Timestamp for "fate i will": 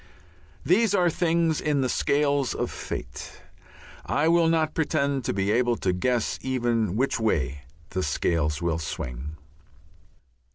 2.71-4.47